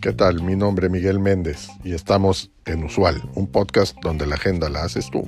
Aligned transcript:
¿Qué 0.00 0.12
tal? 0.12 0.42
Mi 0.42 0.54
nombre 0.54 0.86
es 0.86 0.92
Miguel 0.92 1.18
Méndez 1.18 1.68
y 1.82 1.92
estamos 1.92 2.52
en 2.64 2.84
Usual, 2.84 3.28
un 3.34 3.48
podcast 3.48 3.96
donde 4.02 4.24
la 4.24 4.36
agenda 4.36 4.68
la 4.68 4.84
haces 4.84 5.10
tú. 5.10 5.22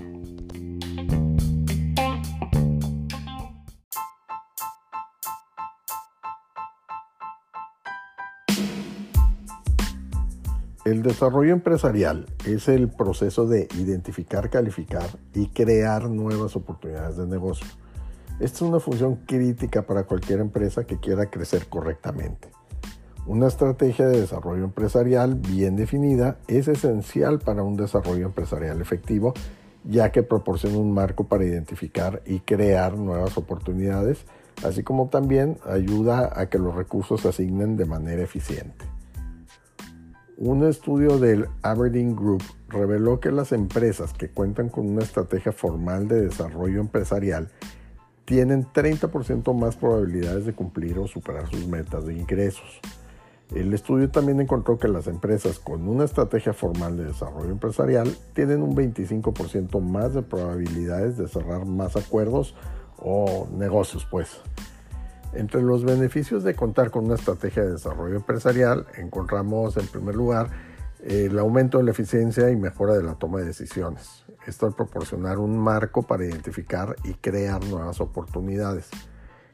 El 10.84 11.02
desarrollo 11.02 11.52
empresarial 11.52 12.26
es 12.46 12.68
el 12.68 12.88
proceso 12.88 13.46
de 13.46 13.68
identificar, 13.74 14.48
calificar 14.48 15.08
y 15.34 15.48
crear 15.48 16.08
nuevas 16.08 16.56
oportunidades 16.56 17.16
de 17.16 17.26
negocio. 17.26 17.66
Esta 18.40 18.58
es 18.58 18.62
una 18.62 18.78
función 18.78 19.16
crítica 19.26 19.82
para 19.82 20.04
cualquier 20.04 20.38
empresa 20.38 20.84
que 20.84 20.98
quiera 20.98 21.26
crecer 21.26 21.66
correctamente. 21.66 22.48
Una 23.26 23.48
estrategia 23.48 24.06
de 24.06 24.20
desarrollo 24.20 24.62
empresarial 24.62 25.34
bien 25.34 25.74
definida 25.74 26.38
es 26.46 26.68
esencial 26.68 27.40
para 27.40 27.64
un 27.64 27.76
desarrollo 27.76 28.26
empresarial 28.26 28.80
efectivo, 28.80 29.34
ya 29.82 30.12
que 30.12 30.22
proporciona 30.22 30.78
un 30.78 30.92
marco 30.92 31.24
para 31.24 31.44
identificar 31.44 32.22
y 32.26 32.38
crear 32.40 32.96
nuevas 32.96 33.36
oportunidades, 33.36 34.24
así 34.64 34.84
como 34.84 35.08
también 35.08 35.58
ayuda 35.66 36.30
a 36.40 36.48
que 36.48 36.58
los 36.58 36.76
recursos 36.76 37.22
se 37.22 37.28
asignen 37.28 37.76
de 37.76 37.86
manera 37.86 38.22
eficiente. 38.22 38.86
Un 40.36 40.64
estudio 40.64 41.18
del 41.18 41.48
Aberdeen 41.62 42.14
Group 42.14 42.44
reveló 42.68 43.18
que 43.18 43.32
las 43.32 43.50
empresas 43.50 44.12
que 44.12 44.30
cuentan 44.30 44.68
con 44.68 44.88
una 44.88 45.02
estrategia 45.02 45.50
formal 45.50 46.06
de 46.06 46.20
desarrollo 46.20 46.80
empresarial 46.80 47.50
tienen 48.28 48.66
30% 48.66 49.54
más 49.54 49.76
probabilidades 49.76 50.44
de 50.44 50.52
cumplir 50.52 50.98
o 50.98 51.08
superar 51.08 51.48
sus 51.48 51.66
metas 51.66 52.04
de 52.04 52.12
ingresos. 52.12 52.78
El 53.54 53.72
estudio 53.72 54.10
también 54.10 54.38
encontró 54.38 54.78
que 54.78 54.86
las 54.86 55.06
empresas 55.06 55.58
con 55.58 55.88
una 55.88 56.04
estrategia 56.04 56.52
formal 56.52 56.98
de 56.98 57.06
desarrollo 57.06 57.50
empresarial 57.50 58.14
tienen 58.34 58.60
un 58.60 58.76
25% 58.76 59.80
más 59.80 60.12
de 60.12 60.20
probabilidades 60.20 61.16
de 61.16 61.26
cerrar 61.26 61.64
más 61.64 61.96
acuerdos 61.96 62.54
o 62.98 63.48
negocios, 63.56 64.06
pues. 64.10 64.42
Entre 65.32 65.62
los 65.62 65.86
beneficios 65.86 66.44
de 66.44 66.54
contar 66.54 66.90
con 66.90 67.06
una 67.06 67.14
estrategia 67.14 67.62
de 67.62 67.72
desarrollo 67.72 68.16
empresarial 68.16 68.84
encontramos 68.98 69.78
en 69.78 69.86
primer 69.86 70.14
lugar 70.14 70.50
el 71.04 71.38
aumento 71.38 71.78
de 71.78 71.84
la 71.84 71.90
eficiencia 71.92 72.50
y 72.50 72.56
mejora 72.56 72.94
de 72.94 73.02
la 73.02 73.14
toma 73.14 73.38
de 73.38 73.46
decisiones. 73.46 74.24
Esto 74.46 74.66
al 74.66 74.74
proporcionar 74.74 75.38
un 75.38 75.58
marco 75.58 76.02
para 76.02 76.24
identificar 76.24 76.96
y 77.04 77.14
crear 77.14 77.64
nuevas 77.64 78.00
oportunidades, 78.00 78.88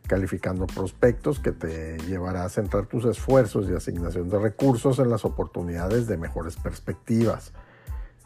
calificando 0.06 0.66
prospectos 0.66 1.40
que 1.40 1.52
te 1.52 1.98
llevará 2.06 2.44
a 2.44 2.48
centrar 2.48 2.86
tus 2.86 3.04
esfuerzos 3.04 3.68
y 3.68 3.74
asignación 3.74 4.28
de 4.28 4.38
recursos 4.38 4.98
en 4.98 5.10
las 5.10 5.24
oportunidades 5.24 6.06
de 6.06 6.16
mejores 6.16 6.56
perspectivas. 6.56 7.52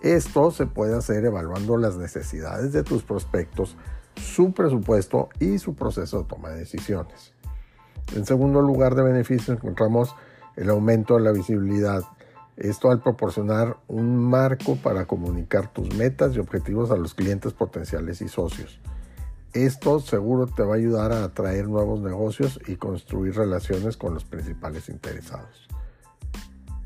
Esto 0.03 0.51
se 0.51 0.67
puede 0.67 0.97
hacer 0.97 1.25
evaluando 1.25 1.77
las 1.77 1.97
necesidades 1.97 2.73
de 2.73 2.85
tus 2.85 3.03
prospectos, 3.03 3.77
su 4.15 4.53
presupuesto 4.53 5.29
y 5.41 5.59
su 5.59 5.75
proceso 5.75 6.19
de 6.23 6.29
toma 6.29 6.51
de 6.51 6.61
decisiones. 6.61 7.33
En 8.15 8.25
segundo 8.25 8.63
lugar 8.63 8.95
de 8.95 9.03
beneficios 9.03 9.57
encontramos 9.57 10.15
el 10.57 10.71
aumento 10.71 11.17
de 11.17 11.21
la 11.21 11.33
visibilidad. 11.33 12.03
Esto 12.59 12.91
al 12.91 13.01
proporcionar 13.01 13.77
un 13.87 14.17
marco 14.17 14.77
para 14.77 15.07
comunicar 15.07 15.73
tus 15.73 15.95
metas 15.95 16.35
y 16.35 16.41
objetivos 16.41 16.91
a 16.91 16.97
los 16.97 17.15
clientes 17.15 17.53
potenciales 17.53 18.21
y 18.21 18.29
socios. 18.29 18.81
Esto 19.53 20.01
seguro 20.01 20.47
te 20.47 20.63
va 20.63 20.75
a 20.75 20.77
ayudar 20.77 21.13
a 21.13 21.25
atraer 21.25 21.69
nuevos 21.69 22.01
negocios 22.01 22.61
y 22.67 22.77
construir 22.77 23.35
relaciones 23.35 23.97
con 23.97 24.13
los 24.13 24.25
principales 24.25 24.89
interesados. 24.89 25.69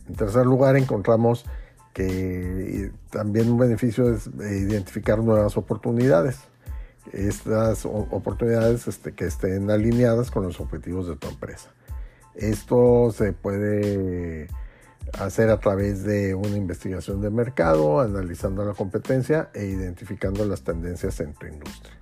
En 0.09 0.15
tercer 0.15 0.47
lugar 0.47 0.77
encontramos 0.77 1.45
que 1.93 2.93
también 3.11 3.51
un 3.51 3.59
beneficio 3.59 4.15
es 4.15 4.27
identificar 4.27 5.19
nuevas 5.19 5.57
oportunidades 5.57 6.39
estas 7.13 7.85
oportunidades 7.85 8.87
este, 8.87 9.13
que 9.13 9.25
estén 9.25 9.71
alineadas 9.71 10.31
con 10.31 10.45
los 10.45 10.61
objetivos 10.61 11.09
de 11.09 11.17
tu 11.17 11.29
empresa. 11.29 11.71
Esto 12.35 13.13
se 13.13 13.33
puede 13.33 14.49
hacer 15.25 15.51
a 15.51 15.59
través 15.59 16.05
de 16.05 16.35
una 16.35 16.57
investigación 16.57 17.21
de 17.21 17.31
mercado, 17.31 18.01
analizando 18.01 18.65
la 18.65 18.75
competencia 18.75 19.51
e 19.55 19.67
identificando 19.67 20.45
las 20.45 20.63
tendencias 20.63 21.21
en 21.21 21.35
tu 21.35 21.47
industria. 21.47 21.99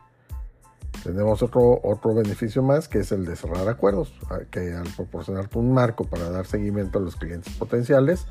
Tenemos 1.03 1.43
otro, 1.43 1.81
otro 1.83 2.15
beneficio 2.15 2.63
más 2.63 2.89
que 2.89 2.99
es 2.99 3.13
el 3.13 3.25
de 3.25 3.37
cerrar 3.37 3.69
acuerdos, 3.69 4.13
que 4.51 4.75
al 4.75 4.89
proporcionarte 4.95 5.59
un 5.59 5.73
marco 5.73 6.05
para 6.05 6.29
dar 6.31 6.47
seguimiento 6.47 6.99
a 6.99 7.03
los 7.03 7.17
clientes 7.17 7.55
potenciales, 7.55 8.27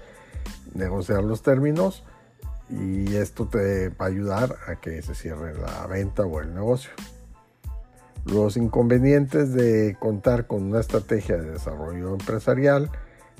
negociar 0.75 1.23
los 1.23 1.41
términos, 1.41 2.03
y 2.69 3.15
esto 3.15 3.47
te 3.47 3.89
va 3.89 4.05
a 4.05 4.09
ayudar 4.09 4.55
a 4.67 4.75
que 4.75 5.01
se 5.01 5.15
cierre 5.15 5.55
la 5.59 5.87
venta 5.87 6.23
o 6.23 6.39
el 6.39 6.53
negocio. 6.53 6.91
Los 8.25 8.57
inconvenientes 8.57 9.53
de 9.53 9.97
contar 9.99 10.45
con 10.45 10.63
una 10.63 10.79
estrategia 10.79 11.37
de 11.37 11.51
desarrollo 11.51 12.11
empresarial 12.11 12.91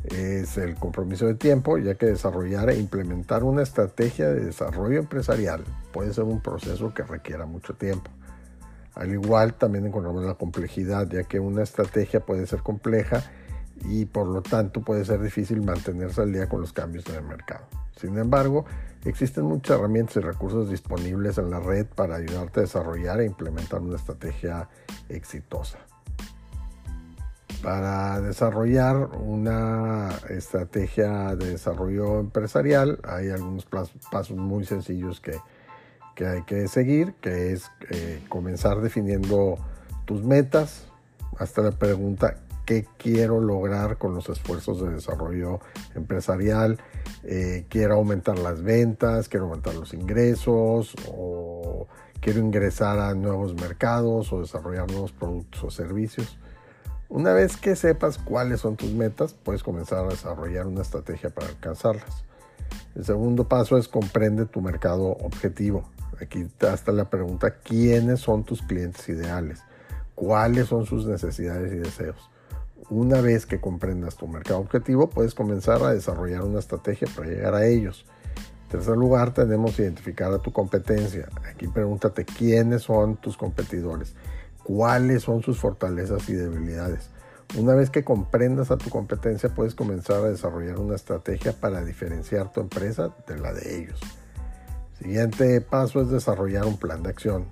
es 0.04 0.58
el 0.58 0.76
compromiso 0.76 1.26
de 1.26 1.36
tiempo, 1.36 1.78
ya 1.78 1.96
que 1.96 2.06
desarrollar 2.06 2.70
e 2.70 2.80
implementar 2.80 3.44
una 3.44 3.62
estrategia 3.64 4.30
de 4.30 4.46
desarrollo 4.46 5.00
empresarial 5.00 5.64
puede 5.92 6.14
ser 6.14 6.24
un 6.24 6.42
proceso 6.42 6.94
que 6.94 7.04
requiera 7.04 7.46
mucho 7.46 7.74
tiempo. 7.74 8.10
Al 8.96 9.12
igual 9.12 9.54
también 9.54 9.86
encontramos 9.86 10.24
la 10.24 10.34
complejidad, 10.34 11.08
ya 11.10 11.24
que 11.24 11.40
una 11.40 11.64
estrategia 11.64 12.22
puede 12.22 12.48
ser 12.48 12.62
compleja 12.62 13.24
y 13.86 14.06
por 14.06 14.28
lo 14.28 14.42
tanto 14.42 14.82
puede 14.82 15.06
ser 15.06 15.22
difícil 15.22 15.62
mantenerse 15.62 16.22
al 16.22 16.34
día 16.34 16.50
con 16.50 16.62
los 16.62 16.74
cambios 16.74 17.08
en 17.08 17.16
el 17.16 17.24
mercado. 17.24 17.66
Sin 17.96 18.18
embargo, 18.18 18.66
existen 19.06 19.46
muchas 19.46 19.78
herramientas 19.78 20.18
y 20.18 20.20
recursos 20.20 20.70
disponibles 20.70 21.38
en 21.38 21.50
la 21.50 21.60
red 21.60 21.86
para 21.86 22.16
ayudarte 22.16 22.62
a 22.62 22.64
desarrollar 22.64 23.22
e 23.22 23.26
implementar 23.26 23.82
una 23.82 23.96
estrategia 23.96 24.70
exitosa. 25.10 25.80
Para 27.64 28.22
desarrollar 28.22 29.10
una 29.20 30.10
estrategia 30.30 31.36
de 31.36 31.52
desarrollo 31.52 32.20
empresarial. 32.20 33.00
Hay 33.04 33.30
algunos 33.30 33.66
pasos 33.66 34.38
muy 34.38 34.66
sencillos 34.66 35.20
que, 35.20 35.38
hay 36.26 36.44
que 36.44 36.68
seguir, 36.68 37.14
que 37.22 37.54
es 37.54 37.70
eh, 37.92 38.24
comenzar 38.30 38.82
definiendo 38.82 39.58
tus 40.06 40.24
metas, 40.24 40.88
hasta 41.38 41.62
la 41.62 41.72
pregunta 41.72 42.36
qué 42.66 42.86
quiero 42.98 43.40
lograr 43.40 43.98
con 43.98 44.14
los 44.14 44.30
esfuerzos 44.30 44.82
de 44.82 44.92
desarrollo 44.92 45.60
empresarial, 45.96 46.78
eh, 47.24 47.66
quiero 47.68 47.96
aumentar 47.96 48.38
las 48.38 48.62
ventas, 48.62 49.28
quiero 49.28 49.46
aumentar 49.46 49.74
los 49.76 49.94
ingresos 49.94 50.94
o 51.12 51.88
quiero 52.22 52.40
ingresar 52.40 53.00
a 53.00 53.14
nuevos 53.16 53.56
mercados 53.56 54.32
o 54.32 54.42
desarrollar 54.42 54.90
nuevos 54.92 55.12
productos 55.12 55.64
o 55.64 55.72
servicios. 55.72 56.38
Una 57.10 57.34
vez 57.34 57.58
que 57.58 57.76
sepas 57.76 58.20
cuáles 58.20 58.62
son 58.62 58.76
tus 58.76 58.94
metas, 58.94 59.34
puedes 59.34 59.64
comenzar 59.64 60.06
a 60.06 60.10
desarrollar 60.10 60.68
una 60.68 60.84
estrategia 60.84 61.32
para 61.32 61.48
alcanzarlas. 61.48 62.24
El 62.96 63.04
segundo 63.04 63.48
paso 63.48 63.80
es 63.80 63.88
comprende 63.88 64.46
tu 64.46 64.62
mercado 64.62 65.18
objetivo. 65.24 65.90
Aquí 66.22 66.48
está 66.62 66.92
la 66.92 67.10
pregunta, 67.10 67.56
¿quiénes 67.64 68.20
son 68.20 68.44
tus 68.44 68.62
clientes 68.62 69.10
ideales? 69.10 69.64
¿Cuáles 70.14 70.68
son 70.68 70.86
sus 70.86 71.08
necesidades 71.08 71.74
y 71.74 71.78
deseos? 71.78 72.30
Una 72.92 73.22
vez 73.22 73.48
que 73.48 73.60
comprendas 73.60 74.16
tu 74.16 74.28
mercado 74.28 74.60
objetivo, 74.60 75.10
puedes 75.10 75.34
comenzar 75.34 75.82
a 75.82 75.94
desarrollar 75.94 76.44
una 76.44 76.60
estrategia 76.60 77.08
para 77.16 77.28
llegar 77.28 77.56
a 77.56 77.66
ellos. 77.66 78.06
En 78.66 78.70
tercer 78.70 78.98
lugar, 78.98 79.34
tenemos 79.34 79.80
identificar 79.80 80.32
a 80.32 80.38
tu 80.38 80.54
competencia. 80.54 81.28
Aquí 81.50 81.68
pregúntate 81.68 82.24
quiénes 82.24 82.84
son 82.84 83.18
tus 83.18 83.36
competidores, 83.36 84.14
cuáles 84.70 85.24
son 85.24 85.42
sus 85.42 85.58
fortalezas 85.58 86.30
y 86.30 86.34
debilidades. 86.34 87.10
Una 87.58 87.74
vez 87.74 87.90
que 87.90 88.04
comprendas 88.04 88.70
a 88.70 88.78
tu 88.78 88.92
competencia, 88.92 89.50
puedes 89.50 89.74
comenzar 89.74 90.18
a 90.18 90.30
desarrollar 90.30 90.78
una 90.78 90.96
estrategia 90.96 91.54
para 91.54 91.84
diferenciar 91.84 92.54
tu 92.54 92.62
empresa 92.62 93.10
de 93.28 93.40
la 93.40 93.52
de 93.52 93.80
ellos. 93.80 94.00
Siguiente 95.00 95.60
paso 95.62 96.04
es 96.04 96.10
desarrollar 96.10 96.68
un 96.68 96.78
plan 96.78 97.02
de 97.02 97.10
acción. 97.10 97.46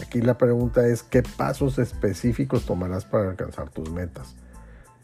Aquí 0.00 0.20
la 0.20 0.38
pregunta 0.38 0.86
es 0.86 1.02
qué 1.02 1.24
pasos 1.24 1.80
específicos 1.80 2.66
tomarás 2.66 3.04
para 3.04 3.30
alcanzar 3.30 3.70
tus 3.70 3.90
metas. 3.90 4.36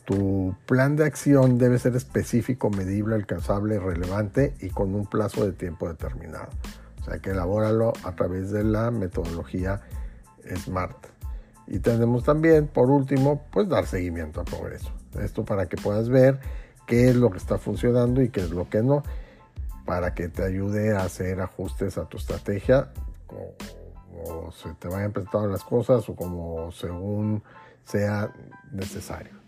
Tu 0.05 0.55
plan 0.67 0.95
de 0.95 1.05
acción 1.05 1.59
debe 1.59 1.81
ser 1.81 1.97
específico, 1.97 2.71
medible, 2.71 3.17
alcanzable, 3.17 3.81
relevante 3.81 4.55
y 4.61 4.71
con 4.71 4.95
un 4.95 5.07
plazo 5.07 5.45
de 5.45 5.51
tiempo 5.51 5.89
determinado. 5.89 6.51
O 7.01 7.05
sea 7.05 7.19
que 7.19 7.31
elabóralo 7.31 7.93
a 8.05 8.13
través 8.13 8.53
de 8.53 8.63
la 8.63 8.93
metodología 8.93 9.81
SMART. 10.55 11.16
Y 11.67 11.81
tenemos 11.81 12.25
también, 12.25 12.69
por 12.69 12.91
último, 12.91 13.43
pues 13.51 13.69
dar 13.69 13.87
seguimiento 13.87 14.41
al 14.41 14.47
progreso. 14.47 14.91
Esto 15.21 15.45
para 15.45 15.67
que 15.67 15.77
puedas 15.77 16.09
ver 16.09 16.39
qué 16.87 17.09
es 17.09 17.17
lo 17.17 17.31
que 17.31 17.39
está 17.39 17.59
funcionando 17.59 18.23
y 18.23 18.29
qué 18.29 18.41
es 18.41 18.51
lo 18.51 18.69
que 18.69 18.83
no, 18.83 19.03
para 19.85 20.15
que 20.15 20.29
te 20.29 20.45
ayude 20.45 20.97
a 20.97 21.03
hacer 21.03 21.41
ajustes 21.41 21.99
a 21.99 22.05
tu 22.05 22.17
estrategia, 22.19 22.93
como 23.27 24.53
se 24.53 24.73
te 24.75 24.89
vayan 24.89 25.13
presentando 25.13 25.49
las 25.49 25.65
cosas 25.65 26.09
o 26.09 26.15
como 26.15 26.71
según 26.73 27.43
sea 27.85 28.33
necesario. 28.73 29.46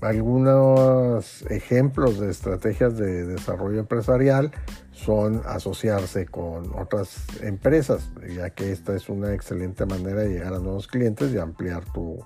Algunos 0.00 1.42
ejemplos 1.50 2.18
de 2.18 2.30
estrategias 2.30 2.96
de 2.96 3.26
desarrollo 3.26 3.80
empresarial 3.80 4.50
son 4.92 5.42
asociarse 5.46 6.26
con 6.26 6.72
otras 6.78 7.26
empresas, 7.42 8.10
ya 8.34 8.50
que 8.50 8.72
esta 8.72 8.94
es 8.94 9.08
una 9.08 9.34
excelente 9.34 9.84
manera 9.86 10.22
de 10.22 10.30
llegar 10.30 10.54
a 10.54 10.58
nuevos 10.58 10.88
clientes 10.88 11.32
y 11.32 11.38
ampliar 11.38 11.84
tu 11.92 12.24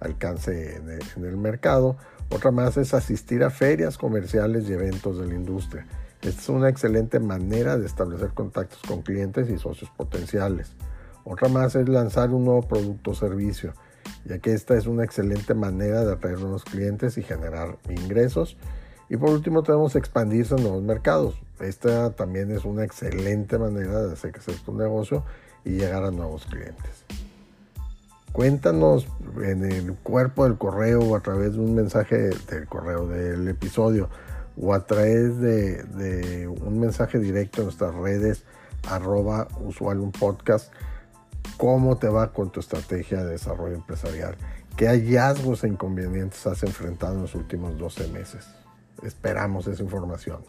alcance 0.00 0.76
en 0.76 1.24
el, 1.24 1.36
mercado. 1.36 1.96
Otra 2.30 2.50
más 2.50 2.76
es 2.76 2.94
asistir 2.94 3.44
a 3.44 3.50
ferias 3.50 3.98
comerciales 3.98 4.68
y 4.68 4.72
eventos 4.72 5.18
de 5.18 5.26
la 5.26 5.34
industria. 5.34 5.86
Esta 6.22 6.40
es 6.40 6.48
una 6.48 6.68
excelente 6.68 7.20
manera 7.20 7.76
de 7.76 7.86
establecer 7.86 8.30
contactos 8.30 8.80
con 8.86 9.02
clientes 9.02 9.50
y 9.50 9.58
socios 9.58 9.90
potenciales. 9.90 10.74
Otra 11.24 11.48
más 11.48 11.74
es 11.74 11.88
lanzar 11.88 12.30
un 12.30 12.44
nuevo 12.44 12.62
producto 12.62 13.10
o 13.10 13.14
servicio, 13.14 13.74
ya 14.24 14.38
que 14.38 14.52
esta 14.52 14.76
es 14.76 14.86
una 14.86 15.04
excelente 15.04 15.54
manera 15.54 16.04
de 16.04 16.12
atraer 16.12 16.38
nuevos 16.40 16.64
clientes 16.64 17.18
y 17.18 17.22
generar 17.22 17.78
ingresos. 17.88 18.56
Y 19.08 19.16
por 19.16 19.30
último 19.30 19.62
tenemos 19.62 19.96
expandirse 19.96 20.54
en 20.54 20.62
nuevos 20.62 20.82
mercados. 20.82 21.40
Esta 21.58 22.10
también 22.12 22.50
es 22.50 22.64
una 22.64 22.84
excelente 22.84 23.58
manera 23.58 24.02
de 24.02 24.12
hacer 24.12 24.32
crecer 24.32 24.54
tu 24.64 24.72
negocio 24.72 25.24
y 25.64 25.70
llegar 25.70 26.04
a 26.04 26.10
nuevos 26.10 26.46
clientes. 26.46 27.04
Cuéntanos 28.32 29.08
en 29.42 29.64
el 29.64 29.94
cuerpo 29.94 30.44
del 30.44 30.56
correo 30.56 31.00
o 31.00 31.16
a 31.16 31.20
través 31.20 31.54
de 31.54 31.60
un 31.60 31.74
mensaje 31.74 32.16
del 32.16 32.66
correo 32.68 33.08
del 33.08 33.48
episodio 33.48 34.08
o 34.60 34.72
a 34.72 34.86
través 34.86 35.40
de, 35.40 36.48
un 36.48 36.78
mensaje 36.78 37.18
directo 37.18 37.60
en 37.60 37.66
nuestras 37.66 37.94
redes 37.94 38.44
arroba 38.88 39.48
usual 39.60 39.98
un 39.98 40.12
podcast 40.12 40.72
cómo 41.60 41.98
te 41.98 42.08
va 42.08 42.32
con 42.32 42.50
tu 42.50 42.58
estrategia 42.60 43.22
de 43.22 43.32
desarrollo 43.32 43.74
empresarial, 43.74 44.34
qué 44.78 44.86
hallazgos 44.88 45.62
e 45.62 45.68
inconvenientes 45.68 46.46
has 46.46 46.62
enfrentado 46.62 47.16
en 47.16 47.20
los 47.20 47.34
últimos 47.34 47.76
12 47.76 48.08
meses. 48.08 48.48
Esperamos 49.02 49.66
esa 49.66 49.82
información. 49.82 50.40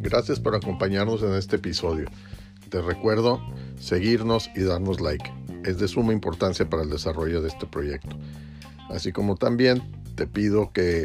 Gracias 0.00 0.40
por 0.40 0.54
acompañarnos 0.54 1.22
en 1.22 1.34
este 1.34 1.56
episodio. 1.56 2.06
Te 2.70 2.80
recuerdo 2.80 3.42
seguirnos 3.78 4.48
y 4.56 4.62
darnos 4.62 5.02
like. 5.02 5.30
Es 5.66 5.78
de 5.78 5.86
suma 5.86 6.14
importancia 6.14 6.66
para 6.70 6.82
el 6.82 6.88
desarrollo 6.88 7.42
de 7.42 7.48
este 7.48 7.66
proyecto. 7.66 8.16
Así 8.88 9.12
como 9.12 9.36
también 9.36 9.82
te 10.14 10.26
pido 10.26 10.72
que 10.72 11.04